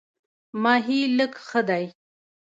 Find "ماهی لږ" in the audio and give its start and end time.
0.63-1.33